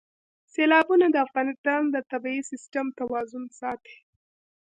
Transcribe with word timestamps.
سیلابونه 0.53 1.05
د 1.11 1.15
افغانستان 1.27 1.81
د 1.89 1.95
طبعي 2.11 2.39
سیسټم 2.51 2.85
توازن 2.99 3.43
ساتي. 3.59 3.97